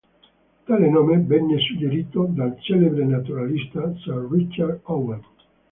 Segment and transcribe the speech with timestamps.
[0.65, 5.21] Tale nome venne suggerito dal celebre naturalista Sir Richard Owen.